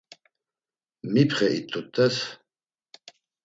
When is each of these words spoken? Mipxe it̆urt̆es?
Mipxe 1.11 1.47
it̆urt̆es? 1.57 2.15